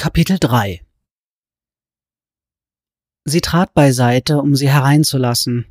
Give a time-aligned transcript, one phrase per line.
[0.00, 0.80] Kapitel 3
[3.24, 5.66] Sie trat beiseite, um sie hereinzulassen.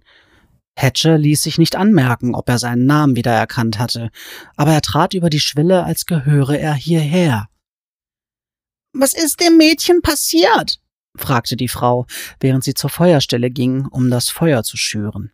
[0.78, 4.12] Hatcher ließ sich nicht anmerken, ob er seinen Namen wiedererkannt hatte,
[4.58, 7.48] aber er trat über die Schwelle, als gehöre er hierher.
[8.92, 10.82] Was ist dem Mädchen passiert?
[11.16, 12.06] fragte die Frau,
[12.42, 15.32] während sie zur Feuerstelle ging, um das Feuer zu schüren.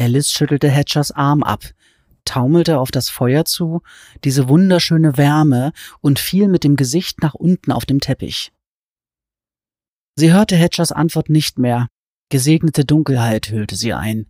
[0.00, 1.64] Alice schüttelte Hatchers Arm ab,
[2.24, 3.82] taumelte auf das Feuer zu,
[4.24, 8.52] diese wunderschöne Wärme, und fiel mit dem Gesicht nach unten auf dem Teppich.
[10.16, 11.88] Sie hörte Hatchers Antwort nicht mehr,
[12.30, 14.26] gesegnete Dunkelheit hüllte sie ein.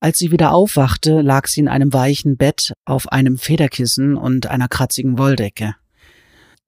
[0.00, 4.68] Als sie wieder aufwachte, lag sie in einem weichen Bett auf einem Federkissen und einer
[4.68, 5.74] kratzigen Wolldecke.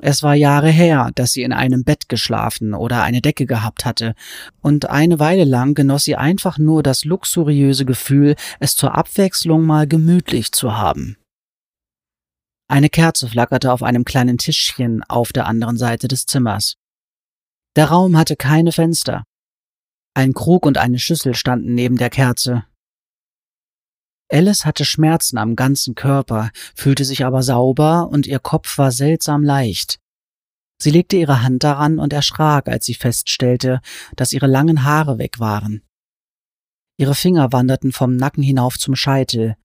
[0.00, 4.14] Es war Jahre her, dass sie in einem Bett geschlafen oder eine Decke gehabt hatte,
[4.60, 9.88] und eine Weile lang genoss sie einfach nur das luxuriöse Gefühl, es zur Abwechslung mal
[9.88, 11.16] gemütlich zu haben.
[12.68, 16.76] Eine Kerze flackerte auf einem kleinen Tischchen auf der anderen Seite des Zimmers.
[17.74, 19.24] Der Raum hatte keine Fenster.
[20.14, 22.64] Ein Krug und eine Schüssel standen neben der Kerze,
[24.30, 29.42] Alice hatte Schmerzen am ganzen Körper, fühlte sich aber sauber und ihr Kopf war seltsam
[29.42, 30.00] leicht.
[30.80, 33.80] Sie legte ihre Hand daran und erschrak, als sie feststellte,
[34.16, 35.82] dass ihre langen Haare weg waren.
[36.98, 39.56] Ihre Finger wanderten vom Nacken hinauf zum Scheitel.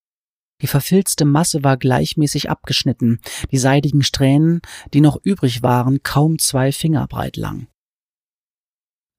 [0.62, 3.20] Die verfilzte Masse war gleichmäßig abgeschnitten,
[3.52, 4.62] die seidigen Strähnen,
[4.94, 7.68] die noch übrig waren, kaum zwei Finger breit lang.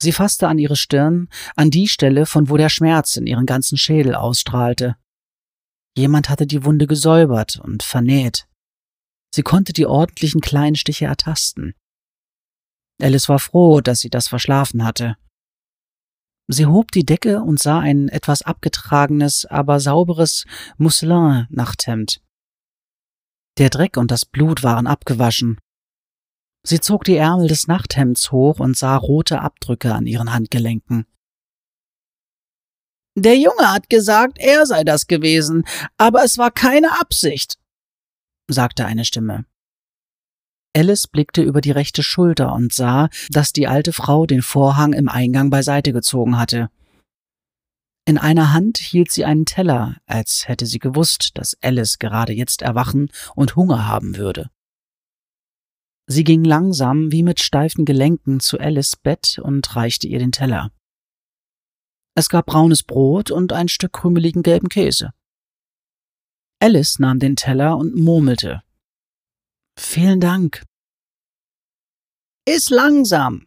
[0.01, 3.79] Sie fasste an ihre Stirn, an die Stelle, von wo der Schmerz in ihren ganzen
[3.79, 4.97] Schädel ausstrahlte.
[5.97, 8.49] Jemand hatte die Wunde gesäubert und vernäht.
[9.35, 11.75] Sie konnte die ordentlichen kleinen Stiche ertasten.
[13.01, 15.17] Alice war froh, dass sie das verschlafen hatte.
[16.47, 20.45] Sie hob die Decke und sah ein etwas abgetragenes, aber sauberes
[20.77, 22.21] Mousselin-Nachthemd.
[23.59, 25.59] Der Dreck und das Blut waren abgewaschen.
[26.67, 31.07] Sie zog die Ärmel des Nachthemds hoch und sah rote Abdrücke an ihren Handgelenken.
[33.17, 35.65] Der Junge hat gesagt, er sei das gewesen,
[35.97, 37.59] aber es war keine Absicht,
[38.49, 39.45] sagte eine Stimme.
[40.77, 45.09] Alice blickte über die rechte Schulter und sah, dass die alte Frau den Vorhang im
[45.09, 46.69] Eingang beiseite gezogen hatte.
[48.07, 52.61] In einer Hand hielt sie einen Teller, als hätte sie gewusst, dass Alice gerade jetzt
[52.61, 54.51] erwachen und Hunger haben würde.
[56.07, 60.71] Sie ging langsam wie mit steifen Gelenken zu Alice Bett und reichte ihr den Teller.
[62.17, 65.13] Es gab braunes Brot und ein Stück krümeligen gelben Käse.
[66.61, 68.63] Alice nahm den Teller und murmelte.
[69.79, 70.65] Vielen Dank.
[72.47, 73.47] Iss langsam,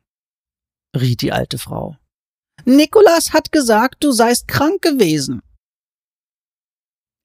[0.95, 1.97] riet die alte Frau.
[2.66, 5.41] Nikolas hat gesagt, du seist krank gewesen.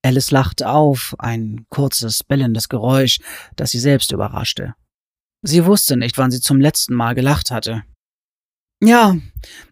[0.05, 3.21] Alice lachte auf, ein kurzes, bellendes Geräusch,
[3.57, 4.75] das sie selbst überraschte.
[5.43, 7.85] Sie wusste nicht, wann sie zum letzten Mal gelacht hatte.
[8.85, 9.17] Ja,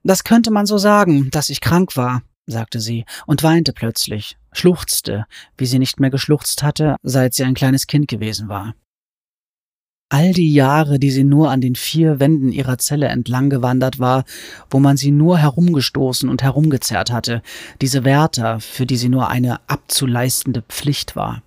[0.04, 5.26] das könnte man so sagen, dass ich krank war, sagte sie und weinte plötzlich, schluchzte,
[5.58, 8.76] wie sie nicht mehr geschluchzt hatte, seit sie ein kleines Kind gewesen war.
[10.10, 14.22] All die Jahre, die sie nur an den vier Wänden ihrer Zelle entlang gewandert war,
[14.70, 17.42] wo man sie nur herumgestoßen und herumgezerrt hatte,
[17.80, 21.42] diese Wärter, für die sie nur eine abzuleistende Pflicht war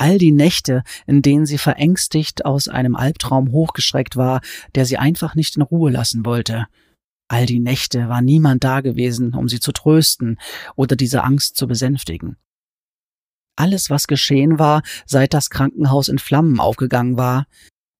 [0.00, 4.40] all die Nächte, in denen sie verängstigt aus einem Albtraum hochgeschreckt war,
[4.74, 6.66] der sie einfach nicht in Ruhe lassen wollte.
[7.28, 10.38] All die Nächte war niemand da gewesen, um sie zu trösten
[10.74, 12.36] oder diese Angst zu besänftigen.
[13.56, 17.46] Alles, was geschehen war, seit das Krankenhaus in Flammen aufgegangen war,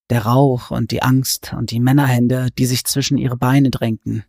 [0.08, 4.24] der Rauch und die Angst und die Männerhände, die sich zwischen ihre Beine drängten,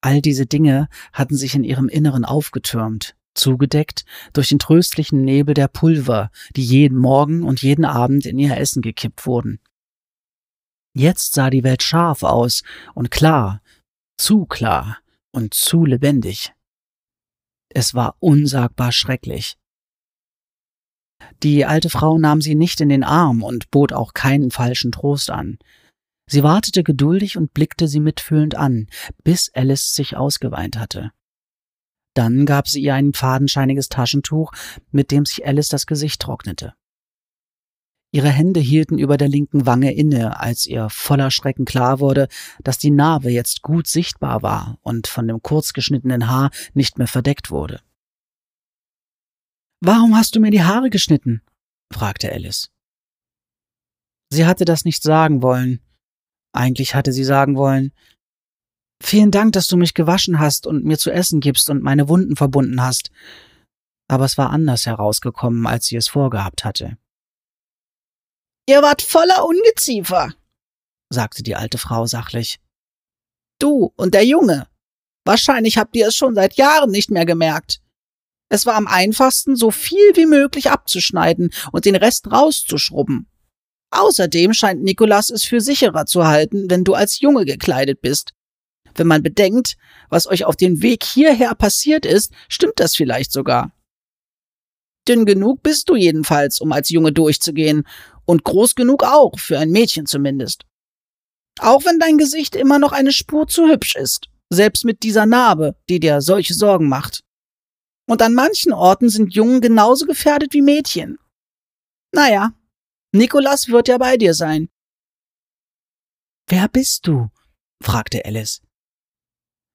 [0.00, 5.68] all diese Dinge hatten sich in ihrem Inneren aufgetürmt, zugedeckt durch den tröstlichen Nebel der
[5.68, 9.60] Pulver, die jeden Morgen und jeden Abend in ihr Essen gekippt wurden.
[10.94, 12.62] Jetzt sah die Welt scharf aus
[12.94, 13.60] und klar,
[14.18, 14.98] zu klar
[15.30, 16.54] und zu lebendig.
[17.68, 19.58] Es war unsagbar schrecklich.
[21.42, 25.30] Die alte Frau nahm sie nicht in den Arm und bot auch keinen falschen Trost
[25.30, 25.58] an.
[26.28, 28.88] Sie wartete geduldig und blickte sie mitfühlend an,
[29.22, 31.12] bis Alice sich ausgeweint hatte.
[32.16, 34.52] Dann gab sie ihr ein fadenscheiniges Taschentuch,
[34.90, 36.72] mit dem sich Alice das Gesicht trocknete.
[38.10, 42.28] Ihre Hände hielten über der linken Wange inne, als ihr voller Schrecken klar wurde,
[42.64, 47.50] dass die Narbe jetzt gut sichtbar war und von dem kurzgeschnittenen Haar nicht mehr verdeckt
[47.50, 47.82] wurde.
[49.82, 51.42] Warum hast du mir die Haare geschnitten?
[51.92, 52.70] fragte Alice.
[54.30, 55.80] Sie hatte das nicht sagen wollen.
[56.52, 57.92] Eigentlich hatte sie sagen wollen,
[59.02, 62.36] Vielen Dank, dass du mich gewaschen hast und mir zu essen gibst und meine Wunden
[62.36, 63.10] verbunden hast.
[64.08, 66.96] Aber es war anders herausgekommen, als sie es vorgehabt hatte.
[68.68, 70.34] Ihr wart voller Ungeziefer,
[71.08, 72.58] sagte die alte Frau sachlich.
[73.60, 74.68] Du und der Junge.
[75.24, 77.80] Wahrscheinlich habt ihr es schon seit Jahren nicht mehr gemerkt.
[78.48, 83.28] Es war am einfachsten, so viel wie möglich abzuschneiden und den Rest rauszuschrubben.
[83.90, 88.34] Außerdem scheint Nikolas es für sicherer zu halten, wenn du als Junge gekleidet bist.
[88.96, 89.76] Wenn man bedenkt,
[90.08, 93.72] was euch auf dem Weg hierher passiert ist, stimmt das vielleicht sogar.
[95.06, 97.86] Dünn genug bist du jedenfalls, um als Junge durchzugehen,
[98.24, 100.64] und groß genug auch, für ein Mädchen zumindest.
[101.60, 105.76] Auch wenn dein Gesicht immer noch eine Spur zu hübsch ist, selbst mit dieser Narbe,
[105.88, 107.22] die dir solche Sorgen macht.
[108.08, 111.18] Und an manchen Orten sind Jungen genauso gefährdet wie Mädchen.
[112.12, 112.52] Naja,
[113.12, 114.68] Nikolas wird ja bei dir sein.
[116.48, 117.30] Wer bist du?
[117.82, 118.65] fragte Alice.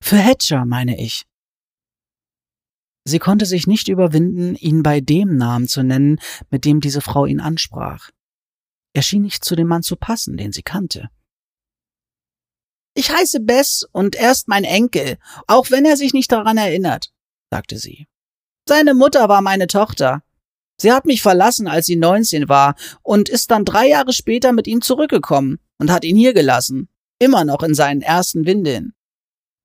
[0.01, 1.23] Für Hatcher, meine ich.
[3.05, 6.19] Sie konnte sich nicht überwinden, ihn bei dem Namen zu nennen,
[6.49, 8.09] mit dem diese Frau ihn ansprach.
[8.93, 11.09] Er schien nicht zu dem Mann zu passen, den sie kannte.
[12.93, 15.17] Ich heiße Bess und er ist mein Enkel,
[15.47, 17.13] auch wenn er sich nicht daran erinnert,
[17.49, 18.07] sagte sie.
[18.67, 20.23] Seine Mutter war meine Tochter.
[20.77, 24.67] Sie hat mich verlassen, als sie 19 war, und ist dann drei Jahre später mit
[24.67, 28.93] ihm zurückgekommen und hat ihn hier gelassen, immer noch in seinen ersten Windeln.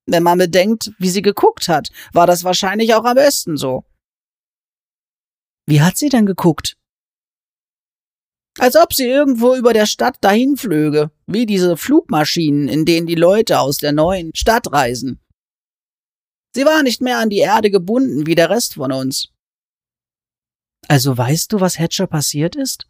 [0.07, 3.83] Wenn man bedenkt, wie sie geguckt hat, war das wahrscheinlich auch am besten so.
[5.67, 6.77] Wie hat sie denn geguckt?
[8.57, 13.59] Als ob sie irgendwo über der Stadt dahinflöge, wie diese Flugmaschinen, in denen die Leute
[13.59, 15.19] aus der neuen Stadt reisen.
[16.55, 19.29] Sie war nicht mehr an die Erde gebunden wie der Rest von uns.
[20.87, 22.87] Also weißt du, was Hatcher passiert ist?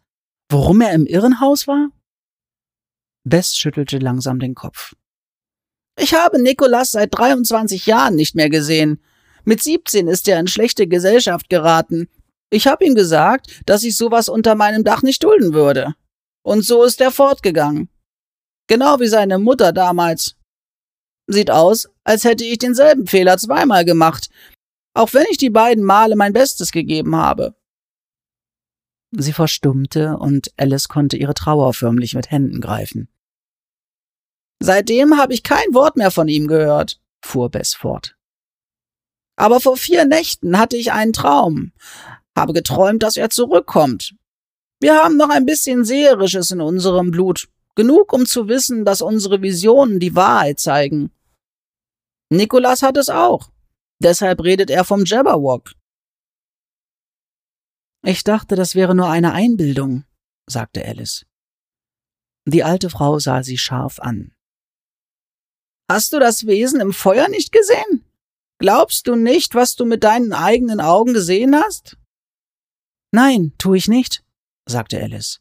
[0.48, 1.90] Warum er im Irrenhaus war?
[3.24, 4.94] Bess schüttelte langsam den Kopf.
[6.00, 9.02] Ich habe Nikolas seit 23 Jahren nicht mehr gesehen.
[9.44, 12.08] Mit 17 ist er in schlechte Gesellschaft geraten.
[12.50, 15.94] Ich habe ihm gesagt, dass ich sowas unter meinem Dach nicht dulden würde.
[16.42, 17.88] Und so ist er fortgegangen.
[18.68, 20.36] Genau wie seine Mutter damals.
[21.26, 24.28] Sieht aus, als hätte ich denselben Fehler zweimal gemacht,
[24.94, 27.54] auch wenn ich die beiden Male mein Bestes gegeben habe.
[29.10, 33.08] Sie verstummte und Alice konnte ihre Trauer förmlich mit Händen greifen.
[34.60, 38.16] Seitdem habe ich kein Wort mehr von ihm gehört, fuhr Bess fort.
[39.36, 41.72] Aber vor vier Nächten hatte ich einen Traum,
[42.36, 44.14] habe geträumt, dass er zurückkommt.
[44.80, 49.42] Wir haben noch ein bisschen Seherisches in unserem Blut, genug, um zu wissen, dass unsere
[49.42, 51.12] Visionen die Wahrheit zeigen.
[52.30, 53.50] Nikolas hat es auch.
[54.00, 55.72] Deshalb redet er vom Jabberwock.
[58.04, 60.04] Ich dachte, das wäre nur eine Einbildung,
[60.46, 61.26] sagte Alice.
[62.44, 64.32] Die alte Frau sah sie scharf an.
[65.90, 68.04] Hast du das Wesen im Feuer nicht gesehen?
[68.58, 71.96] Glaubst du nicht, was du mit deinen eigenen Augen gesehen hast?
[73.12, 74.22] Nein, tu ich nicht,
[74.66, 75.40] sagte Alice.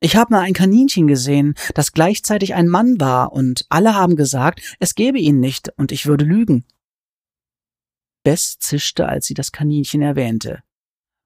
[0.00, 4.60] Ich habe mal ein Kaninchen gesehen, das gleichzeitig ein Mann war, und alle haben gesagt,
[4.78, 6.64] es gäbe ihn nicht, und ich würde lügen.
[8.22, 10.62] Bess zischte, als sie das Kaninchen erwähnte.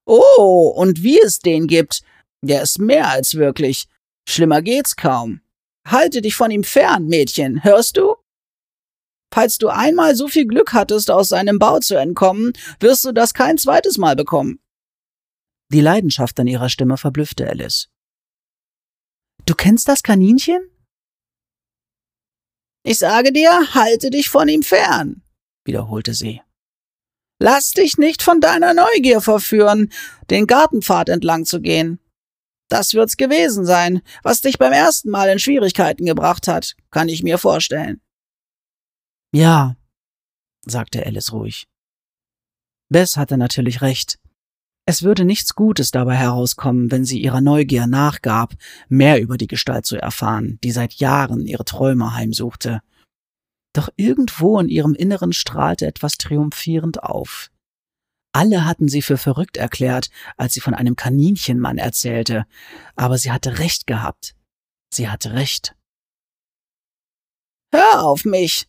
[0.05, 2.01] Oh, und wie es den gibt.
[2.41, 3.87] Der ist mehr als wirklich.
[4.27, 5.42] Schlimmer geht's kaum.
[5.85, 8.15] Halte dich von ihm fern, Mädchen, hörst du?
[9.33, 13.33] Falls du einmal so viel Glück hattest, aus seinem Bau zu entkommen, wirst du das
[13.33, 14.59] kein zweites Mal bekommen.
[15.69, 17.89] Die Leidenschaft an ihrer Stimme verblüffte Alice.
[19.45, 20.69] Du kennst das Kaninchen?
[22.85, 25.23] Ich sage dir, halte dich von ihm fern,
[25.65, 26.41] wiederholte sie.
[27.39, 29.91] Lass dich nicht von deiner Neugier verführen,
[30.29, 31.99] den Gartenpfad entlang zu gehen.
[32.69, 37.23] Das wird's gewesen sein, was dich beim ersten Mal in Schwierigkeiten gebracht hat, kann ich
[37.23, 38.01] mir vorstellen.
[39.31, 39.75] Ja,
[40.65, 41.67] sagte Alice ruhig.
[42.89, 44.19] Bess hatte natürlich recht.
[44.85, 48.53] Es würde nichts Gutes dabei herauskommen, wenn sie ihrer Neugier nachgab,
[48.89, 52.81] mehr über die Gestalt zu erfahren, die seit Jahren ihre Träume heimsuchte.
[53.73, 57.49] Doch irgendwo in ihrem Inneren strahlte etwas triumphierend auf.
[58.33, 62.45] Alle hatten sie für verrückt erklärt, als sie von einem Kaninchenmann erzählte,
[62.95, 64.35] aber sie hatte recht gehabt.
[64.91, 65.75] Sie hatte recht.
[67.71, 68.67] Hör auf mich,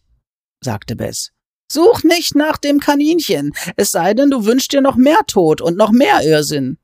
[0.62, 1.32] sagte Bess.
[1.72, 5.76] Such nicht nach dem Kaninchen, es sei denn, du wünschst dir noch mehr Tod und
[5.76, 6.78] noch mehr Irrsinn.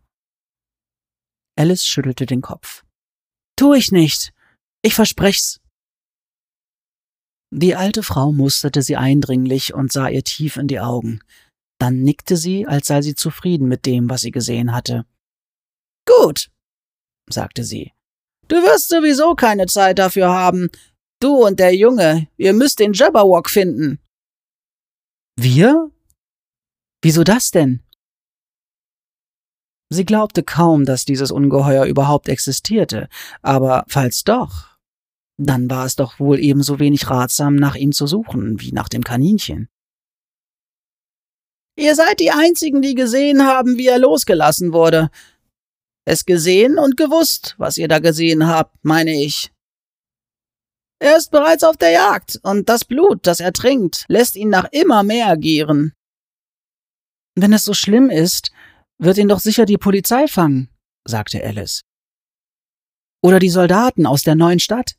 [1.56, 2.84] Alice schüttelte den Kopf.
[3.56, 4.32] Tu ich nicht.
[4.80, 5.60] Ich versprech's.
[7.52, 11.20] Die alte Frau musterte sie eindringlich und sah ihr tief in die Augen.
[11.80, 15.06] Dann nickte sie, als sei sie zufrieden mit dem, was sie gesehen hatte.
[16.06, 16.50] Gut,
[17.28, 17.92] sagte sie.
[18.48, 20.68] Du wirst sowieso keine Zeit dafür haben.
[21.20, 23.98] Du und der Junge, ihr müsst den Jabberwock finden.
[25.36, 25.90] Wir?
[27.02, 27.82] Wieso das denn?
[29.88, 33.08] Sie glaubte kaum, dass dieses Ungeheuer überhaupt existierte,
[33.40, 34.76] aber falls doch,
[35.38, 39.02] dann war es doch wohl ebenso wenig ratsam, nach ihm zu suchen, wie nach dem
[39.02, 39.70] Kaninchen.
[41.76, 45.10] Ihr seid die Einzigen, die gesehen haben, wie er losgelassen wurde.
[46.04, 49.50] Es gesehen und gewusst, was ihr da gesehen habt, meine ich.
[51.02, 54.66] Er ist bereits auf der Jagd, und das Blut, das er trinkt, lässt ihn nach
[54.70, 55.94] immer mehr gieren.
[57.34, 58.50] Wenn es so schlimm ist,
[58.98, 60.68] wird ihn doch sicher die Polizei fangen,
[61.06, 61.82] sagte Alice.
[63.22, 64.96] Oder die Soldaten aus der neuen Stadt.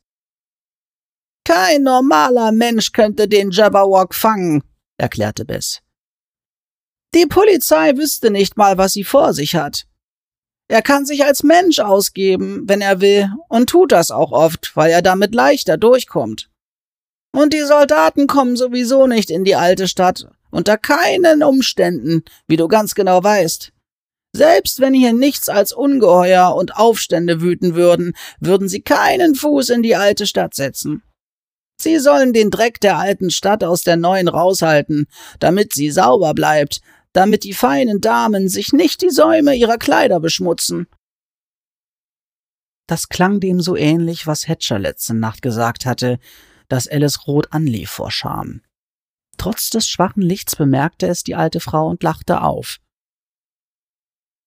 [1.44, 4.62] Kein normaler Mensch könnte den Jabberwock fangen,
[4.96, 5.82] erklärte Bess.
[7.14, 9.86] Die Polizei wüsste nicht mal, was sie vor sich hat.
[10.68, 14.90] Er kann sich als Mensch ausgeben, wenn er will, und tut das auch oft, weil
[14.90, 16.48] er damit leichter durchkommt.
[17.34, 22.68] Und die Soldaten kommen sowieso nicht in die alte Stadt, unter keinen Umständen, wie du
[22.68, 23.72] ganz genau weißt.
[24.34, 29.82] Selbst wenn hier nichts als Ungeheuer und Aufstände wüten würden, würden sie keinen Fuß in
[29.82, 31.02] die alte Stadt setzen.
[31.78, 35.06] Sie sollen den Dreck der alten Stadt aus der neuen raushalten,
[35.38, 36.80] damit sie sauber bleibt,
[37.12, 40.86] damit die feinen Damen sich nicht die Säume ihrer Kleider beschmutzen.
[42.88, 46.18] Das klang dem so ähnlich, was Hatcher letzte Nacht gesagt hatte,
[46.68, 48.62] dass Alice rot anlief vor Scham.
[49.38, 52.78] Trotz des schwachen Lichts bemerkte es die alte Frau und lachte auf.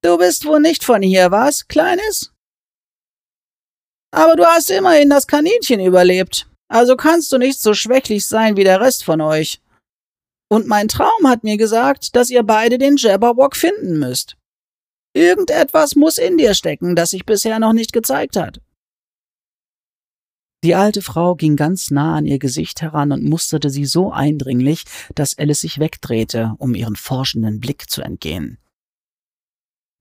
[0.02, 2.32] Du bist wohl nicht von hier, was, Kleines?
[4.12, 8.64] Aber du hast immerhin das Kaninchen überlebt, also kannst du nicht so schwächlich sein wie
[8.64, 9.62] der Rest von euch.
[10.50, 14.38] Und mein Traum hat mir gesagt, dass ihr beide den Jabberwock finden müsst.
[15.14, 18.62] Irgendetwas muss in dir stecken, das sich bisher noch nicht gezeigt hat.
[20.64, 24.84] Die alte Frau ging ganz nah an ihr Gesicht heran und musterte sie so eindringlich,
[25.14, 28.58] dass Alice sich wegdrehte, um ihren forschenden Blick zu entgehen.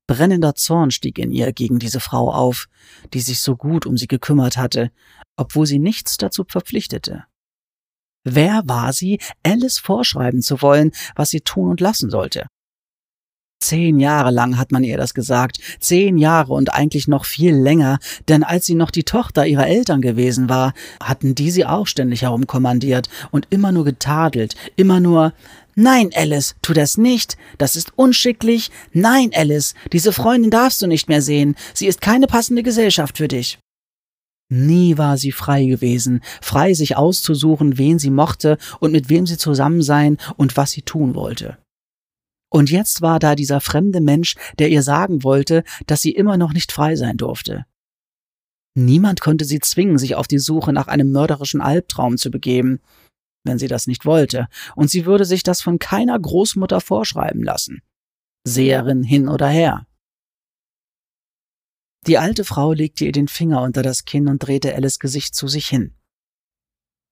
[0.06, 2.68] Brennender Zorn stieg in ihr gegen diese Frau auf,
[3.12, 4.90] die sich so gut um sie gekümmert hatte,
[5.36, 7.24] obwohl sie nichts dazu verpflichtete.
[8.24, 12.46] Wer war sie, Alice vorschreiben zu wollen, was sie tun und lassen sollte?
[13.60, 17.98] Zehn Jahre lang hat man ihr das gesagt, zehn Jahre und eigentlich noch viel länger,
[18.28, 22.22] denn als sie noch die Tochter ihrer Eltern gewesen war, hatten die sie auch ständig
[22.22, 25.32] herumkommandiert und immer nur getadelt, immer nur
[25.76, 27.36] Nein, Alice, tu das nicht.
[27.58, 28.70] Das ist unschicklich.
[28.92, 31.56] Nein, Alice, diese Freundin darfst du nicht mehr sehen.
[31.72, 33.58] Sie ist keine passende Gesellschaft für dich.
[34.56, 39.36] Nie war sie frei gewesen, frei sich auszusuchen, wen sie mochte und mit wem sie
[39.36, 41.58] zusammen sein und was sie tun wollte.
[42.52, 46.52] Und jetzt war da dieser fremde Mensch, der ihr sagen wollte, dass sie immer noch
[46.52, 47.66] nicht frei sein durfte.
[48.76, 52.78] Niemand konnte sie zwingen, sich auf die Suche nach einem mörderischen Albtraum zu begeben,
[53.42, 54.46] wenn sie das nicht wollte,
[54.76, 57.82] und sie würde sich das von keiner Großmutter vorschreiben lassen.
[58.46, 59.88] Seherin hin oder her.
[62.06, 65.48] Die alte Frau legte ihr den Finger unter das Kinn und drehte Alice Gesicht zu
[65.48, 65.94] sich hin.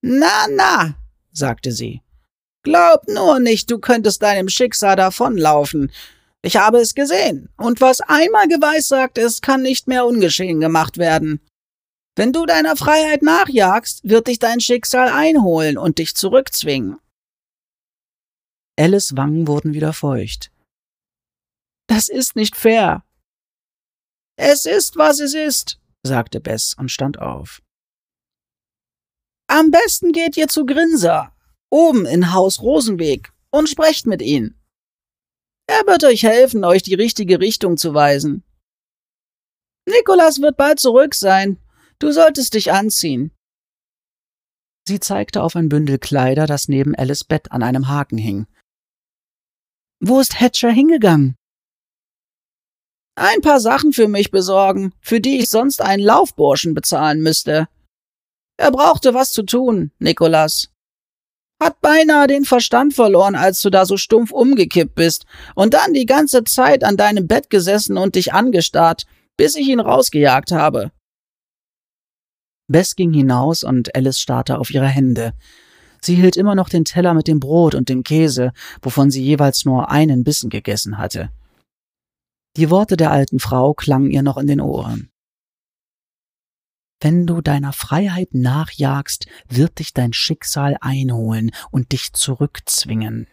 [0.03, 0.97] Na, na,
[1.33, 2.03] sagte sie.
[2.63, 5.91] Glaub nur nicht, du könntest deinem Schicksal davonlaufen.
[6.43, 11.41] Ich habe es gesehen, und was einmal geweissagt ist, kann nicht mehr ungeschehen gemacht werden.
[12.15, 16.99] Wenn du deiner Freiheit nachjagst, wird dich dein Schicksal einholen und dich zurückzwingen.
[18.79, 20.51] Alice Wangen wurden wieder feucht.
[21.87, 23.05] Das ist nicht fair.
[24.37, 27.63] Es ist, was es ist, sagte Bess und stand auf.
[29.49, 31.37] Am besten geht ihr zu Grinser,
[31.71, 34.59] oben in Haus Rosenweg, und sprecht mit ihm.
[35.67, 38.45] Er wird euch helfen, euch die richtige Richtung zu weisen.
[39.87, 41.59] Nikolas wird bald zurück sein,
[42.03, 43.31] Du solltest dich anziehen.
[44.89, 48.49] Sie zeigte auf ein Bündel Kleider, das neben Alice Bett an einem Haken hing.
[50.01, 51.37] Wo ist Hatcher hingegangen?
[53.15, 57.69] Ein paar Sachen für mich besorgen, für die ich sonst einen Laufburschen bezahlen müsste.
[58.57, 60.69] Er brauchte was zu tun, Nikolas.
[61.63, 66.07] Hat beinahe den Verstand verloren, als du da so stumpf umgekippt bist und dann die
[66.07, 69.05] ganze Zeit an deinem Bett gesessen und dich angestarrt,
[69.37, 70.91] bis ich ihn rausgejagt habe.
[72.69, 75.35] Bess ging hinaus und Alice starrte auf ihre Hände.
[76.01, 79.65] Sie hielt immer noch den Teller mit dem Brot und dem Käse, wovon sie jeweils
[79.65, 81.31] nur einen Bissen gegessen hatte.
[82.57, 85.11] Die Worte der alten Frau klangen ihr noch in den Ohren.
[87.01, 93.27] Wenn du deiner Freiheit nachjagst, wird dich dein Schicksal einholen und dich zurückzwingen.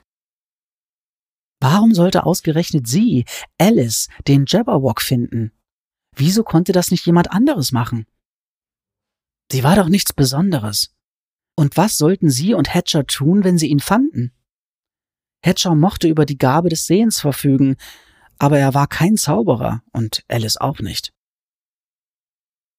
[1.61, 3.25] Warum sollte ausgerechnet sie,
[3.59, 5.51] Alice, den Jabberwock finden?
[6.15, 8.07] Wieso konnte das nicht jemand anderes machen?
[9.51, 10.95] Sie war doch nichts Besonderes.
[11.55, 14.31] Und was sollten sie und Hatcher tun, wenn sie ihn fanden?
[15.45, 17.75] Hatcher mochte über die Gabe des Sehens verfügen,
[18.39, 21.13] aber er war kein Zauberer und Alice auch nicht.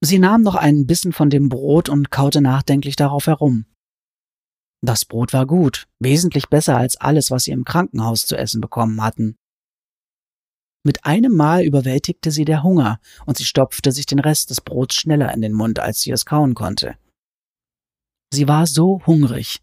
[0.03, 3.67] Sie nahm noch einen Bissen von dem Brot und kaute nachdenklich darauf herum.
[4.83, 9.03] Das Brot war gut, wesentlich besser als alles, was sie im Krankenhaus zu essen bekommen
[9.03, 9.37] hatten.
[10.83, 14.95] Mit einem Mal überwältigte sie der Hunger, und sie stopfte sich den Rest des Brots
[14.95, 16.97] schneller in den Mund, als sie es kauen konnte.
[18.33, 19.61] Sie war so hungrig.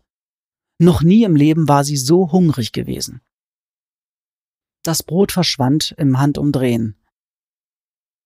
[0.79, 3.21] Noch nie im Leben war sie so hungrig gewesen.
[4.87, 6.95] Das Brot verschwand im Handumdrehen.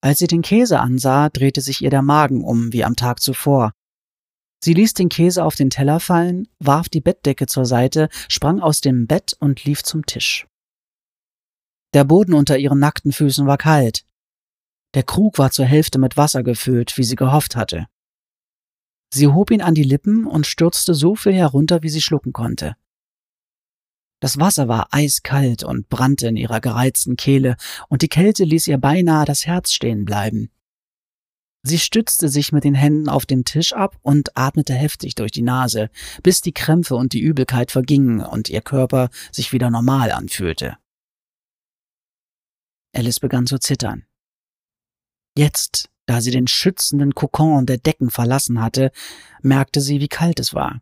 [0.02, 3.74] Als sie den Käse ansah, drehte sich ihr der Magen um, wie am Tag zuvor,
[4.64, 8.80] Sie ließ den Käse auf den Teller fallen, warf die Bettdecke zur Seite, sprang aus
[8.80, 10.46] dem Bett und lief zum Tisch.
[11.96, 14.06] Der Boden unter ihren nackten Füßen war kalt.
[14.94, 17.88] Der Krug war zur Hälfte mit Wasser gefüllt, wie sie gehofft hatte.
[19.12, 22.76] Sie hob ihn an die Lippen und stürzte so viel herunter, wie sie schlucken konnte.
[24.22, 27.58] Das Wasser war eiskalt und brannte in ihrer gereizten Kehle,
[27.90, 30.52] und die Kälte ließ ihr beinahe das Herz stehen bleiben.
[31.64, 35.42] Sie stützte sich mit den Händen auf dem Tisch ab und atmete heftig durch die
[35.42, 35.90] Nase,
[36.22, 40.78] bis die Krämpfe und die Übelkeit vergingen und ihr Körper sich wieder normal anfühlte.
[42.94, 44.06] Alice begann zu zittern.
[45.36, 48.92] Jetzt, da sie den schützenden Kokon der Decken verlassen hatte,
[49.42, 50.82] merkte sie, wie kalt es war.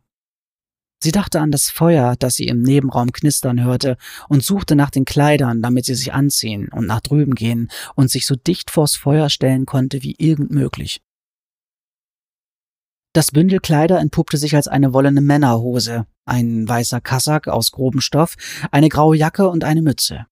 [1.01, 3.95] Sie dachte an das Feuer, das sie im Nebenraum knistern hörte,
[4.27, 8.25] und suchte nach den Kleidern, damit sie sich anziehen und nach drüben gehen und sich
[8.25, 11.01] so dicht vors Feuer stellen konnte wie irgend möglich.
[13.13, 18.35] Das Bündel Kleider entpuppte sich als eine wollene Männerhose, ein weißer Kassack aus grobem Stoff,
[18.71, 20.27] eine graue Jacke und eine Mütze.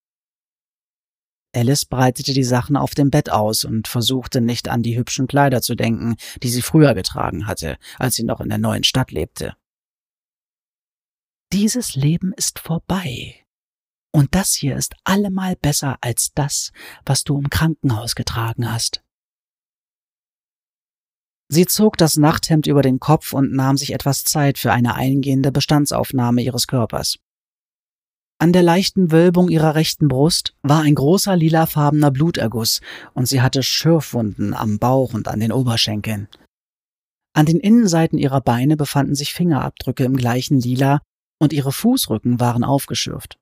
[1.55, 5.61] Alice breitete die Sachen auf dem Bett aus und versuchte nicht an die hübschen Kleider
[5.61, 9.55] zu denken, die sie früher getragen hatte, als sie noch in der neuen Stadt lebte.
[11.53, 13.45] Dieses Leben ist vorbei.
[14.11, 16.71] Und das hier ist allemal besser als das,
[17.05, 19.01] was du im Krankenhaus getragen hast.
[21.49, 25.53] Sie zog das Nachthemd über den Kopf und nahm sich etwas Zeit für eine eingehende
[25.53, 27.19] Bestandsaufnahme ihres Körpers.
[28.39, 32.81] An der leichten Wölbung ihrer rechten Brust war ein großer lilafarbener Bluterguss
[33.13, 36.27] und sie hatte Schürfwunden am Bauch und an den Oberschenkeln.
[37.33, 41.01] An den Innenseiten ihrer Beine befanden sich Fingerabdrücke im gleichen Lila
[41.39, 43.37] und ihre Fußrücken waren aufgeschürft.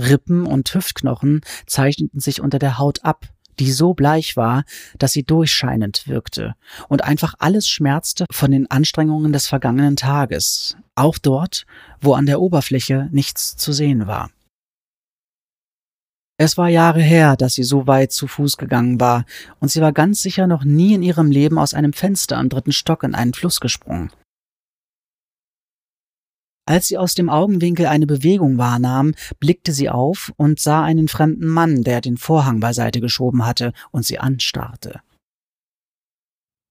[0.00, 4.64] Rippen und Hüftknochen zeichneten sich unter der Haut ab, die so bleich war,
[4.98, 6.54] dass sie durchscheinend wirkte
[6.88, 11.66] und einfach alles schmerzte von den Anstrengungen des vergangenen Tages, auch dort,
[12.00, 14.30] wo an der Oberfläche nichts zu sehen war.
[16.36, 19.24] Es war Jahre her, dass sie so weit zu Fuß gegangen war,
[19.60, 22.72] und sie war ganz sicher noch nie in ihrem Leben aus einem Fenster am dritten
[22.72, 24.10] Stock in einen Fluss gesprungen.
[26.66, 31.46] Als sie aus dem Augenwinkel eine Bewegung wahrnahm, blickte sie auf und sah einen fremden
[31.46, 35.00] Mann, der den Vorhang beiseite geschoben hatte und sie anstarrte.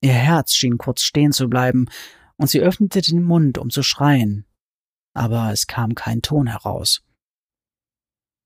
[0.01, 1.87] Ihr Herz schien kurz stehen zu bleiben,
[2.37, 4.45] und sie öffnete den Mund, um zu schreien,
[5.13, 7.03] aber es kam kein Ton heraus.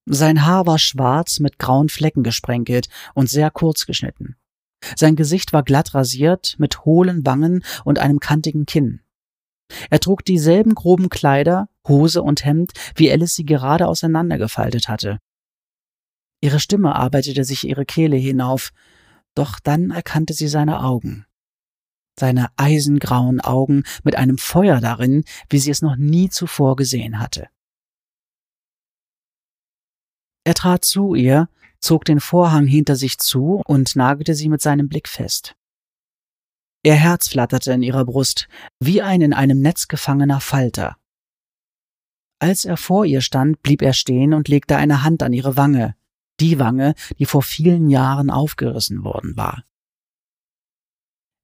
[0.06, 4.36] Sein Haar war schwarz mit grauen Flecken gesprenkelt und sehr kurz geschnitten.
[4.96, 9.02] Sein Gesicht war glatt rasiert, mit hohlen Wangen und einem kantigen Kinn.
[9.90, 15.20] Er trug dieselben groben Kleider, Hose und Hemd, wie Alice sie gerade auseinandergefaltet hatte.
[16.42, 18.72] Ihre Stimme arbeitete sich ihre Kehle hinauf,
[19.36, 21.26] doch dann erkannte sie seine Augen.
[22.20, 27.48] Seine eisengrauen Augen mit einem Feuer darin, wie sie es noch nie zuvor gesehen hatte.
[30.44, 31.50] Er trat zu ihr,
[31.80, 35.57] zog den Vorhang hinter sich zu und nagelte sie mit seinem Blick fest.
[36.84, 38.48] Ihr Herz flatterte in ihrer Brust,
[38.80, 40.98] wie ein in einem Netz gefangener Falter.
[42.40, 45.96] Als er vor ihr stand, blieb er stehen und legte eine Hand an ihre Wange,
[46.40, 49.64] die Wange, die vor vielen Jahren aufgerissen worden war.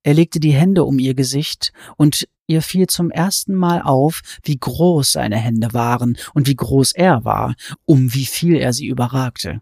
[0.04, 4.58] Er legte die Hände um ihr Gesicht, und ihr fiel zum ersten Mal auf, wie
[4.58, 9.62] groß seine Hände waren und wie groß er war, um wie viel er sie überragte.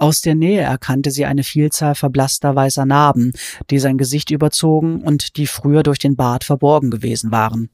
[0.00, 3.32] Aus der Nähe erkannte sie eine Vielzahl verblasster weißer Narben,
[3.70, 7.68] die sein Gesicht überzogen und die früher durch den Bart verborgen gewesen waren.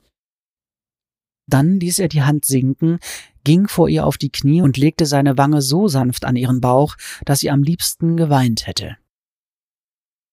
[1.46, 2.98] Dann ließ er die Hand sinken,
[3.44, 6.96] ging vor ihr auf die Knie und legte seine Wange so sanft an ihren Bauch,
[7.26, 8.96] dass sie am liebsten geweint hätte.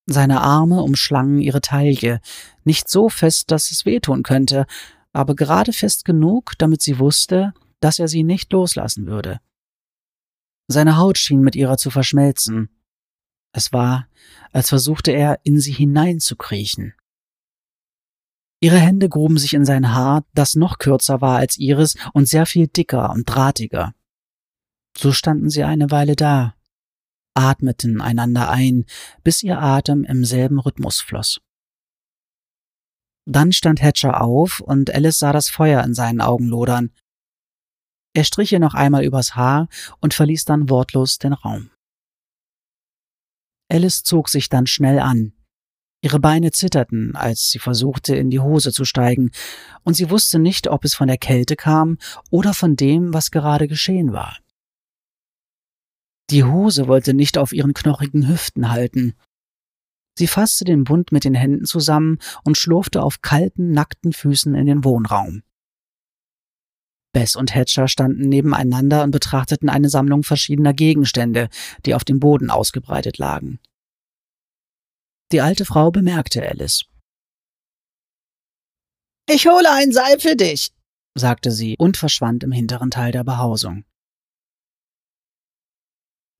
[0.05, 2.21] Seine Arme umschlangen ihre Taille,
[2.63, 4.65] nicht so fest, dass es wehtun könnte,
[5.11, 9.41] aber gerade fest genug, damit sie wusste, dass er sie nicht loslassen würde.
[10.71, 12.69] Seine Haut schien mit ihrer zu verschmelzen.
[13.53, 14.07] Es war,
[14.51, 16.93] als versuchte er, in sie hineinzukriechen.
[18.61, 22.45] Ihre Hände gruben sich in sein Haar, das noch kürzer war als ihres und sehr
[22.45, 23.93] viel dicker und drahtiger.
[24.95, 26.55] So standen sie eine Weile da,
[27.33, 28.85] atmeten einander ein,
[29.23, 31.41] bis ihr Atem im selben Rhythmus floss.
[33.25, 36.91] Dann stand Hatcher auf und Alice sah das Feuer in seinen Augen lodern.
[38.13, 39.67] Er strich ihr noch einmal übers Haar
[39.99, 41.69] und verließ dann wortlos den Raum.
[43.69, 45.33] Alice zog sich dann schnell an.
[46.03, 49.31] Ihre Beine zitterten, als sie versuchte, in die Hose zu steigen,
[49.83, 51.99] und sie wusste nicht, ob es von der Kälte kam
[52.31, 54.37] oder von dem, was gerade geschehen war.
[56.31, 59.13] Die Hose wollte nicht auf ihren knochigen Hüften halten.
[60.17, 64.65] Sie fasste den Bund mit den Händen zusammen und schlurfte auf kalten, nackten Füßen in
[64.65, 65.43] den Wohnraum.
[67.13, 71.49] Bess und Hatcher standen nebeneinander und betrachteten eine Sammlung verschiedener Gegenstände,
[71.85, 73.59] die auf dem Boden ausgebreitet lagen.
[75.31, 76.85] Die alte Frau bemerkte Alice.
[79.29, 80.71] Ich hole ein Seil für dich,
[81.15, 83.85] sagte sie und verschwand im hinteren Teil der Behausung.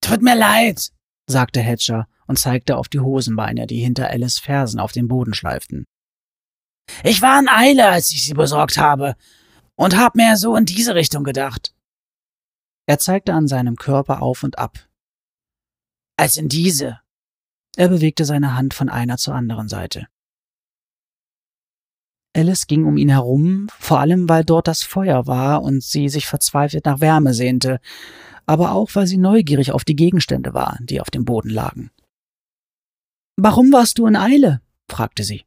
[0.02, 0.92] Tut mir leid,
[1.28, 5.86] sagte Hatcher und zeigte auf die Hosenbeine, die hinter Alice Fersen auf dem Boden schleiften.
[7.04, 9.16] Ich war in Eile, als ich sie besorgt habe,
[9.82, 11.74] und hab mir so in diese Richtung gedacht.
[12.86, 14.78] Er zeigte an seinem Körper auf und ab.
[16.18, 17.00] Als in diese.
[17.76, 20.08] Er bewegte seine Hand von einer zur anderen Seite.
[22.36, 26.28] Alice ging um ihn herum, vor allem weil dort das Feuer war und sie sich
[26.28, 27.80] verzweifelt nach Wärme sehnte,
[28.46, 31.90] aber auch weil sie neugierig auf die Gegenstände war, die auf dem Boden lagen.
[33.36, 34.62] Warum warst du in Eile?
[34.88, 35.44] fragte sie.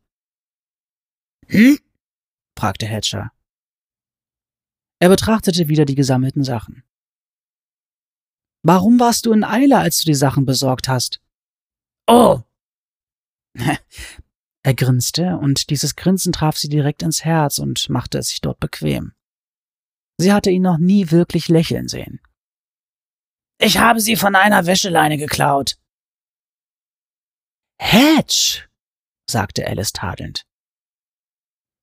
[1.47, 1.79] Hm?
[2.59, 3.31] fragte Hatcher.
[5.01, 6.83] Er betrachtete wieder die gesammelten Sachen.
[8.63, 11.21] Warum warst du in Eile, als du die Sachen besorgt hast?
[12.07, 12.41] Oh!
[14.63, 18.61] er grinste, und dieses Grinsen traf sie direkt ins Herz und machte es sich dort
[18.61, 19.13] bequem.
[20.19, 22.21] Sie hatte ihn noch nie wirklich lächeln sehen.
[23.59, 25.79] Ich habe sie von einer Wäscheleine geklaut.
[27.79, 28.69] Hatch,
[29.29, 30.47] sagte Alice tadelnd.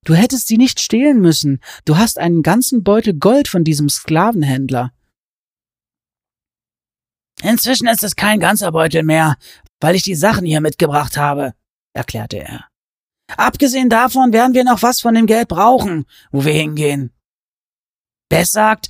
[0.03, 1.59] Du hättest sie nicht stehlen müssen.
[1.85, 4.91] Du hast einen ganzen Beutel Gold von diesem Sklavenhändler.
[7.43, 9.35] Inzwischen ist es kein ganzer Beutel mehr,
[9.79, 11.53] weil ich die Sachen hier mitgebracht habe,
[11.93, 12.65] erklärte er.
[13.37, 17.11] Abgesehen davon werden wir noch was von dem Geld brauchen, wo wir hingehen.
[18.29, 18.89] Bess sagt,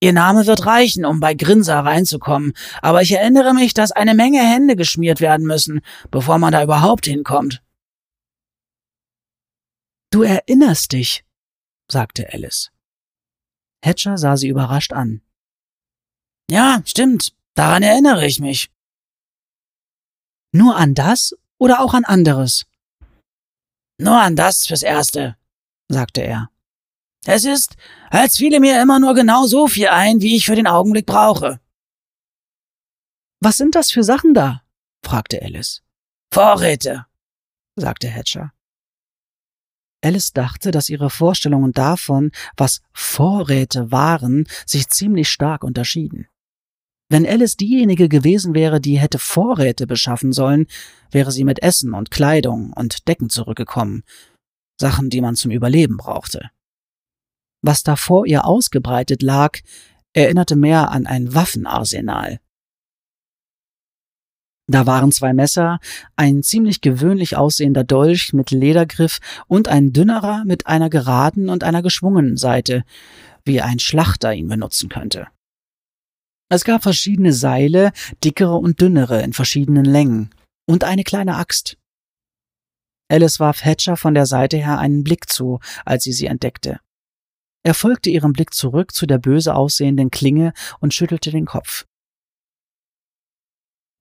[0.00, 2.52] ihr Name wird reichen, um bei Grinser reinzukommen,
[2.82, 5.80] aber ich erinnere mich, dass eine Menge Hände geschmiert werden müssen,
[6.10, 7.62] bevor man da überhaupt hinkommt.
[10.14, 11.24] Du erinnerst dich,
[11.90, 12.70] sagte Alice.
[13.84, 15.22] Hatcher sah sie überrascht an.
[16.48, 18.70] Ja, stimmt, daran erinnere ich mich.
[20.52, 22.64] Nur an das oder auch an anderes?
[23.98, 25.36] Nur an das fürs Erste,
[25.88, 26.48] sagte er.
[27.26, 27.74] Es ist,
[28.08, 31.58] als fiele mir immer nur genau so viel ein, wie ich für den Augenblick brauche.
[33.40, 34.62] Was sind das für Sachen da?
[35.04, 35.82] fragte Alice.
[36.32, 37.04] Vorräte,
[37.74, 38.54] sagte Hatcher.
[40.04, 46.26] Alice dachte, dass ihre Vorstellungen davon, was Vorräte waren, sich ziemlich stark unterschieden.
[47.08, 50.66] Wenn Alice diejenige gewesen wäre, die hätte Vorräte beschaffen sollen,
[51.10, 54.02] wäre sie mit Essen und Kleidung und Decken zurückgekommen,
[54.78, 56.50] Sachen, die man zum Überleben brauchte.
[57.62, 59.58] Was da vor ihr ausgebreitet lag,
[60.12, 62.40] erinnerte mehr an ein Waffenarsenal.
[64.66, 65.78] Da waren zwei Messer,
[66.16, 71.82] ein ziemlich gewöhnlich aussehender Dolch mit Ledergriff und ein dünnerer mit einer geraden und einer
[71.82, 72.84] geschwungenen Seite,
[73.44, 75.28] wie ein Schlachter ihn benutzen könnte.
[76.48, 80.30] Es gab verschiedene Seile, dickere und dünnere in verschiedenen Längen,
[80.66, 81.76] und eine kleine Axt.
[83.10, 86.80] Alice warf Hatcher von der Seite her einen Blick zu, als sie sie entdeckte.
[87.62, 91.86] Er folgte ihrem Blick zurück zu der böse aussehenden Klinge und schüttelte den Kopf.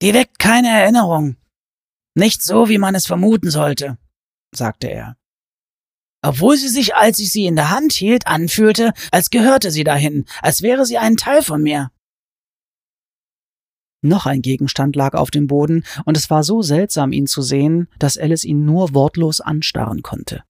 [0.03, 1.37] Die weckt keine Erinnerung.
[2.13, 3.97] Nicht so, wie man es vermuten sollte,
[4.53, 5.15] sagte er.
[6.21, 10.25] Obwohl sie sich, als ich sie in der Hand hielt, anfühlte, als gehörte sie dahin,
[10.41, 11.89] als wäre sie ein Teil von mir.
[14.01, 17.87] Noch ein Gegenstand lag auf dem Boden, und es war so seltsam, ihn zu sehen,
[17.97, 20.43] dass Alice ihn nur wortlos anstarren konnte.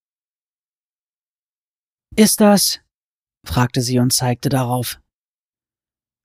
[2.16, 2.80] Ist das?
[3.46, 5.00] fragte sie und zeigte darauf.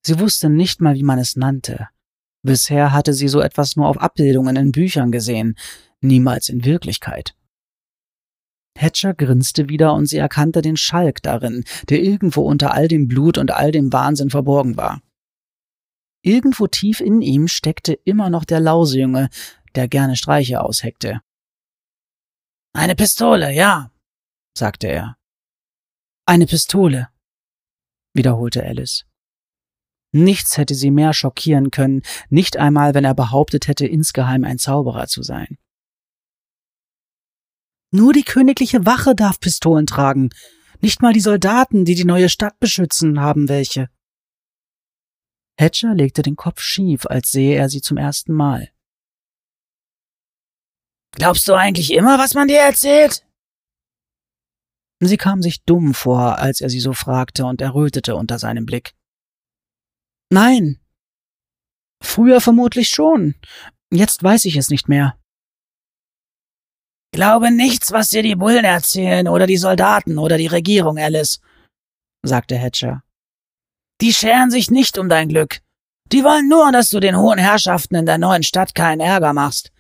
[0.03, 1.91] Sie wusste nicht mal, wie man es nannte,
[2.43, 5.57] Bisher hatte sie so etwas nur auf Abbildungen in Büchern gesehen,
[6.01, 7.35] niemals in Wirklichkeit.
[8.79, 13.37] Hatcher grinste wieder und sie erkannte den Schalk darin, der irgendwo unter all dem Blut
[13.37, 15.03] und all dem Wahnsinn verborgen war.
[16.23, 19.31] Irgendwo tief in ihm steckte immer noch der Lausejunge,
[19.75, 21.21] der gerne Streiche ausheckte.
[22.73, 23.91] Eine Pistole, ja,
[24.57, 25.17] sagte er.
[26.27, 27.09] Eine Pistole,
[28.15, 29.08] wiederholte Alice.
[30.13, 35.07] Nichts hätte sie mehr schockieren können, nicht einmal, wenn er behauptet hätte, insgeheim ein Zauberer
[35.07, 35.59] zu sein.
[37.91, 40.31] Nur die königliche Wache darf Pistolen tragen,
[40.81, 43.89] nicht mal die Soldaten, die die neue Stadt beschützen, haben welche.
[45.59, 48.71] Hatcher legte den Kopf schief, als sehe er sie zum ersten Mal.
[51.13, 53.27] Glaubst du eigentlich immer, was man dir erzählt?
[55.01, 58.95] Sie kam sich dumm vor, als er sie so fragte und errötete unter seinem Blick.
[60.31, 60.79] Nein.
[62.03, 63.35] Früher vermutlich schon.
[63.93, 65.19] Jetzt weiß ich es nicht mehr.
[67.13, 71.41] Glaube nichts, was dir die Bullen erzählen oder die Soldaten oder die Regierung, Alice,
[72.23, 73.03] sagte Hatcher.
[74.01, 75.61] Die scheren sich nicht um dein Glück.
[76.13, 79.73] Die wollen nur, dass du den hohen Herrschaften in der neuen Stadt keinen Ärger machst.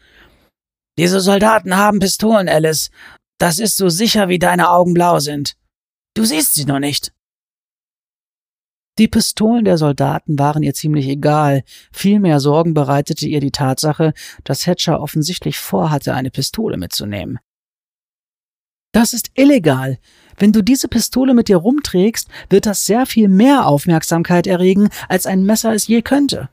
[0.98, 2.90] Diese Soldaten haben Pistolen, Alice.
[3.38, 5.56] Das ist so sicher, wie deine Augen blau sind.
[6.14, 7.12] Du siehst sie nur nicht.
[8.98, 14.66] Die Pistolen der Soldaten waren ihr ziemlich egal, vielmehr Sorgen bereitete ihr die Tatsache, dass
[14.66, 17.38] Hatcher offensichtlich vorhatte, eine Pistole mitzunehmen.
[18.92, 19.98] Das ist illegal.
[20.36, 25.26] Wenn du diese Pistole mit dir rumträgst, wird das sehr viel mehr Aufmerksamkeit erregen, als
[25.26, 26.48] ein Messer es je könnte.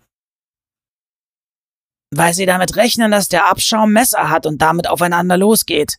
[2.12, 5.98] Weil sie damit rechnen, dass der Abschaum Messer hat und damit aufeinander losgeht,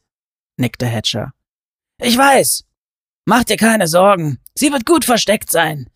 [0.56, 1.32] nickte Hatcher.
[2.00, 2.64] Ich weiß.
[3.24, 4.38] Mach dir keine Sorgen.
[4.54, 5.90] Sie wird gut versteckt sein.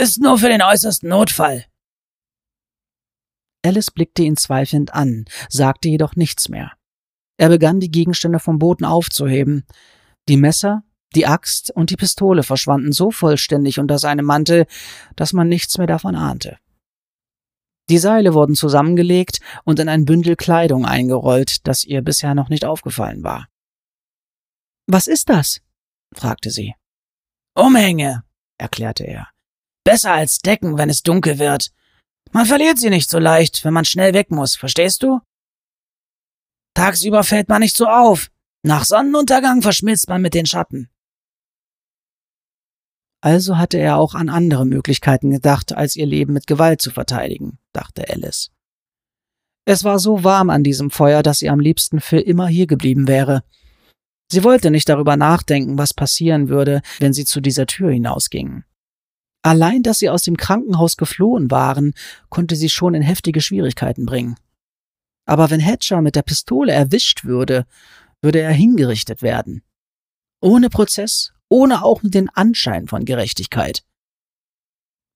[0.00, 1.66] Ist nur für den äußersten Notfall.
[3.62, 6.72] Alice blickte ihn zweifelnd an, sagte jedoch nichts mehr.
[7.36, 9.66] Er begann die Gegenstände vom Boden aufzuheben.
[10.26, 10.84] Die Messer,
[11.14, 14.64] die Axt und die Pistole verschwanden so vollständig unter seinem Mantel,
[15.16, 16.56] dass man nichts mehr davon ahnte.
[17.90, 22.64] Die Seile wurden zusammengelegt und in ein Bündel Kleidung eingerollt, das ihr bisher noch nicht
[22.64, 23.48] aufgefallen war.
[24.86, 25.60] Was ist das?
[26.14, 26.74] fragte sie.
[27.54, 28.24] Umhänge,
[28.56, 29.28] erklärte er.
[29.84, 31.70] Besser als Decken, wenn es dunkel wird.
[32.32, 35.20] Man verliert sie nicht so leicht, wenn man schnell weg muss, verstehst du?
[36.74, 38.30] Tagsüber fällt man nicht so auf.
[38.62, 40.90] Nach Sonnenuntergang verschmilzt man mit den Schatten.
[43.22, 47.58] Also hatte er auch an andere Möglichkeiten gedacht, als ihr Leben mit Gewalt zu verteidigen,
[47.72, 48.50] dachte Alice.
[49.66, 53.08] Es war so warm an diesem Feuer, dass sie am liebsten für immer hier geblieben
[53.08, 53.44] wäre.
[54.32, 58.64] Sie wollte nicht darüber nachdenken, was passieren würde, wenn sie zu dieser Tür hinausgingen.
[59.42, 61.94] Allein, dass sie aus dem Krankenhaus geflohen waren,
[62.28, 64.36] konnte sie schon in heftige Schwierigkeiten bringen.
[65.26, 67.66] Aber wenn Hatcher mit der Pistole erwischt würde,
[68.20, 69.62] würde er hingerichtet werden.
[70.42, 73.84] Ohne Prozess, ohne auch den Anschein von Gerechtigkeit.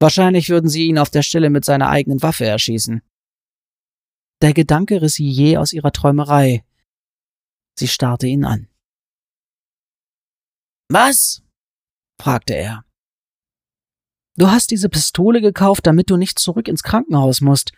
[0.00, 3.02] Wahrscheinlich würden sie ihn auf der Stelle mit seiner eigenen Waffe erschießen.
[4.42, 6.64] Der Gedanke riss sie je aus ihrer Träumerei.
[7.78, 8.68] Sie starrte ihn an.
[10.88, 11.42] Was?
[12.20, 12.83] fragte er.
[14.36, 17.72] Du hast diese Pistole gekauft, damit du nicht zurück ins Krankenhaus musst,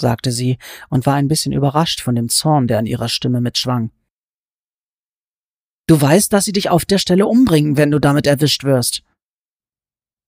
[0.00, 3.92] sagte sie und war ein bisschen überrascht von dem Zorn, der an ihrer Stimme mitschwang.
[5.86, 9.02] Du weißt, dass sie dich auf der Stelle umbringen, wenn du damit erwischt wirst.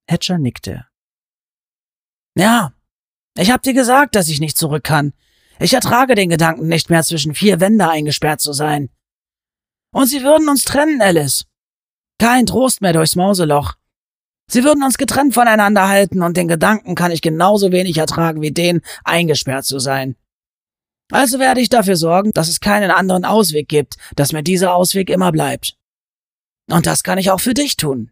[0.09, 0.87] Hatcher nickte.
[2.37, 2.73] Ja,
[3.37, 5.12] ich hab dir gesagt, dass ich nicht zurück kann.
[5.59, 8.90] Ich ertrage den Gedanken nicht mehr, zwischen vier Wände eingesperrt zu sein.
[9.92, 11.47] Und sie würden uns trennen, Alice.
[12.18, 13.75] Kein Trost mehr durchs Mauseloch.
[14.53, 18.51] Sie würden uns getrennt voneinander halten und den Gedanken kann ich genauso wenig ertragen wie
[18.51, 20.15] den, eingesperrt zu sein.
[21.11, 25.09] Also werde ich dafür sorgen, dass es keinen anderen Ausweg gibt, dass mir dieser Ausweg
[25.09, 25.79] immer bleibt.
[26.71, 28.11] Und das kann ich auch für dich tun.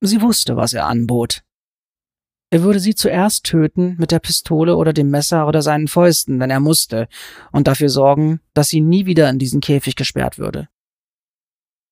[0.00, 1.44] Sie wusste, was er anbot.
[2.50, 6.50] Er würde sie zuerst töten mit der Pistole oder dem Messer oder seinen Fäusten, wenn
[6.50, 7.06] er musste,
[7.52, 10.68] und dafür sorgen, dass sie nie wieder in diesen Käfig gesperrt würde.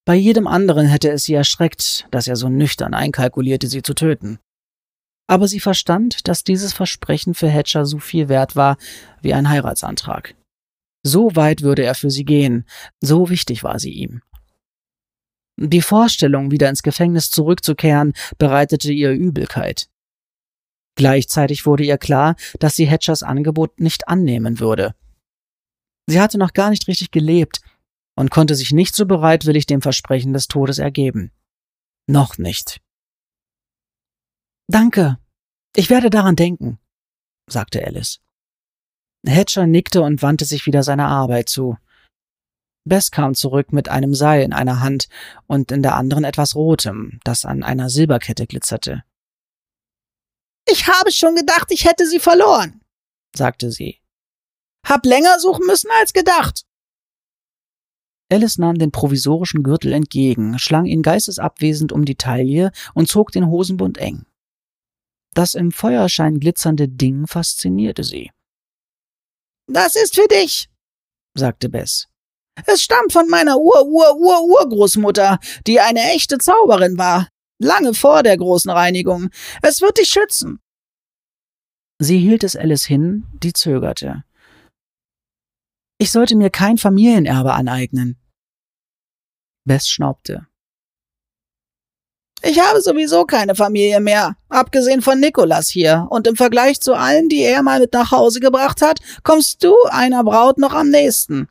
[0.05, 4.39] Bei jedem anderen hätte es sie erschreckt, dass er so nüchtern einkalkulierte, sie zu töten.
[5.29, 8.77] Aber sie verstand, dass dieses Versprechen für Hatcher so viel wert war
[9.23, 10.35] wie ein Heiratsantrag.
[11.03, 12.67] So weit würde er für sie gehen,
[13.01, 14.23] so wichtig war sie ihm.
[15.57, 19.89] Die Vorstellung, wieder ins Gefängnis zurückzukehren, bereitete ihr Übelkeit.
[20.97, 24.95] Gleichzeitig wurde ihr klar, dass sie Hatchers Angebot nicht annehmen würde.
[26.07, 27.61] Sie hatte noch gar nicht richtig gelebt,
[28.17, 31.33] und konnte sich nicht so bereitwillig dem Versprechen des Todes ergeben.
[32.07, 32.81] Noch nicht.
[34.69, 35.19] Danke.
[35.77, 36.79] Ich werde daran denken,
[37.49, 38.21] sagte Alice.
[39.27, 41.77] Hatcher nickte und wandte sich wieder seiner Arbeit zu.
[42.85, 45.09] Bess kam zurück mit einem Seil in einer Hand
[45.47, 49.05] und in der anderen etwas Rotem, das an einer Silberkette glitzerte.
[50.69, 52.81] Ich habe schon gedacht, ich hätte sie verloren,
[53.37, 54.01] sagte sie.
[54.87, 56.65] Hab länger suchen müssen als gedacht.
[58.31, 63.49] Alice nahm den provisorischen Gürtel entgegen, schlang ihn geistesabwesend um die Taille und zog den
[63.49, 64.25] Hosenbund eng.
[65.35, 68.31] Das im Feuerschein glitzernde Ding faszinierte sie.
[69.67, 70.69] Das ist für dich,
[71.35, 72.09] sagte Bess.
[72.67, 79.31] Es stammt von meiner Ur-Ur-Ur-Urgroßmutter, die eine echte Zauberin war, lange vor der großen Reinigung.
[79.63, 80.61] Es wird dich schützen.
[81.99, 84.25] Sie hielt es Alice hin, die zögerte.
[85.99, 88.20] Ich sollte mir kein Familienerbe aneignen.
[89.65, 90.47] Bess schnaubte.
[92.43, 97.29] Ich habe sowieso keine Familie mehr, abgesehen von Nikolas hier, und im Vergleich zu allen,
[97.29, 101.49] die er mal mit nach Hause gebracht hat, kommst du einer Braut noch am nächsten.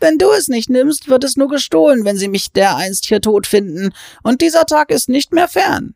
[0.00, 3.46] Wenn du es nicht nimmst, wird es nur gestohlen, wenn sie mich dereinst hier tot
[3.46, 5.94] finden, und dieser Tag ist nicht mehr fern.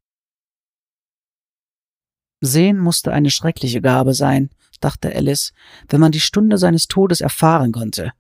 [2.43, 5.53] Sehen musste eine schreckliche Gabe sein, dachte Alice,
[5.89, 8.13] wenn man die Stunde seines Todes erfahren konnte.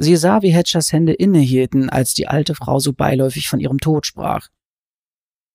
[0.00, 4.06] Sie sah, wie Hatchers Hände innehielten, als die alte Frau so beiläufig von ihrem Tod
[4.06, 4.48] sprach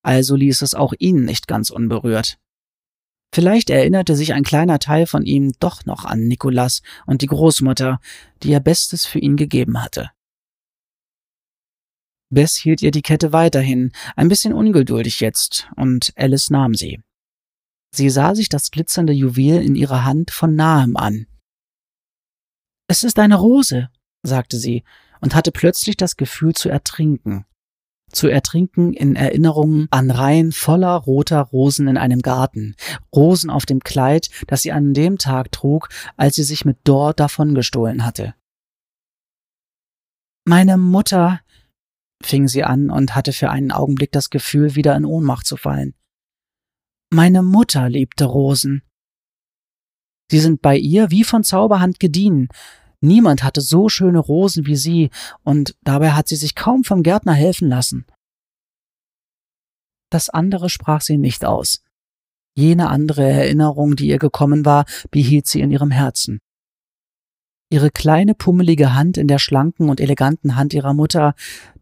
[0.06, 2.38] also ließ es auch ihn nicht ganz unberührt.
[3.34, 7.98] Vielleicht erinnerte sich ein kleiner Teil von ihm doch noch an Nikolas und die Großmutter,
[8.42, 10.12] die ihr Bestes für ihn gegeben hatte.
[12.30, 17.00] Bess hielt ihr die Kette weiterhin, ein bisschen ungeduldig jetzt, und Alice nahm sie.
[17.92, 21.26] Sie sah sich das glitzernde Juwel in ihrer Hand von nahem an.
[22.88, 23.90] Es ist eine Rose,
[24.26, 24.84] sagte sie
[25.20, 27.46] und hatte plötzlich das Gefühl zu ertrinken
[28.10, 32.76] zu ertrinken in Erinnerungen an Reihen voller roter Rosen in einem Garten,
[33.14, 37.14] Rosen auf dem Kleid, das sie an dem Tag trug, als sie sich mit Dor
[37.14, 38.34] davongestohlen hatte.
[40.44, 41.40] Meine Mutter,
[42.22, 45.94] fing sie an und hatte für einen Augenblick das Gefühl, wieder in Ohnmacht zu fallen.
[47.10, 48.82] Meine Mutter liebte Rosen.
[50.30, 52.48] Sie sind bei ihr wie von Zauberhand gediehen,
[53.00, 55.10] Niemand hatte so schöne Rosen wie sie,
[55.42, 58.06] und dabei hat sie sich kaum vom Gärtner helfen lassen.
[60.10, 61.82] Das andere sprach sie nicht aus.
[62.54, 66.40] Jene andere Erinnerung, die ihr gekommen war, behielt sie in ihrem Herzen.
[67.68, 71.34] Ihre kleine pummelige Hand in der schlanken und eleganten Hand ihrer Mutter,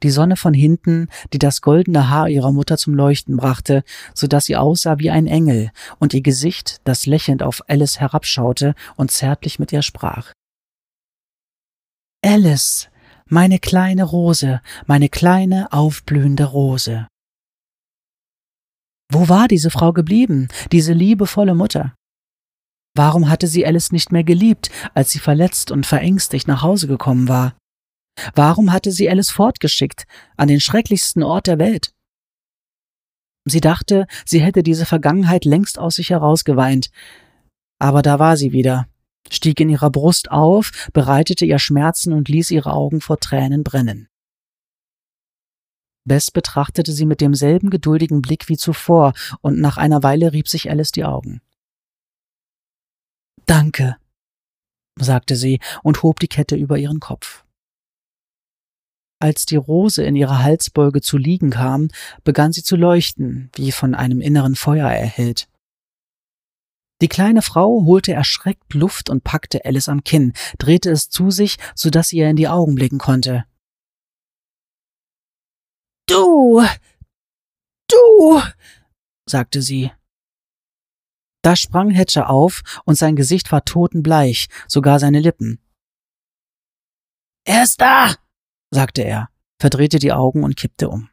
[0.02, 4.46] die Sonne von hinten, die das goldene Haar ihrer Mutter zum Leuchten brachte, so dass
[4.46, 9.58] sie aussah wie ein Engel, und ihr Gesicht, das lächelnd auf Alice herabschaute und zärtlich
[9.58, 10.32] mit ihr sprach.
[12.24, 12.88] Alice,
[13.26, 17.06] meine kleine Rose, meine kleine aufblühende Rose.
[19.12, 21.94] Wo war diese Frau geblieben, diese liebevolle Mutter?
[22.96, 27.28] Warum hatte sie Alice nicht mehr geliebt, als sie verletzt und verängstigt nach Hause gekommen
[27.28, 27.58] war?
[28.34, 30.06] Warum hatte sie Alice fortgeschickt,
[30.38, 31.92] an den schrecklichsten Ort der Welt?
[33.46, 36.88] Sie dachte, sie hätte diese Vergangenheit längst aus sich herausgeweint,
[37.78, 38.88] aber da war sie wieder,
[39.30, 44.08] stieg in ihrer Brust auf, bereitete ihr Schmerzen und ließ ihre Augen vor Tränen brennen.
[46.06, 50.70] Bess betrachtete sie mit demselben geduldigen Blick wie zuvor, und nach einer Weile rieb sich
[50.70, 51.40] Alice die Augen.
[53.46, 53.96] Danke,
[54.98, 57.44] sagte sie und hob die Kette über ihren Kopf.
[59.20, 61.88] Als die Rose in ihrer Halsbeuge zu liegen kam,
[62.24, 65.48] begann sie zu leuchten, wie von einem inneren Feuer erhellt.
[67.00, 71.56] Die kleine Frau holte erschreckt Luft und packte Alice am Kinn, drehte es zu sich,
[71.74, 73.44] so dass sie ihr in die Augen blicken konnte.
[76.06, 76.62] Du.
[77.88, 78.42] Du.
[79.28, 79.90] sagte sie.
[81.42, 85.60] Da sprang Hatcher auf, und sein Gesicht war totenbleich, sogar seine Lippen.
[87.46, 88.14] Er ist da,
[88.70, 89.28] sagte er,
[89.60, 91.10] verdrehte die Augen und kippte um.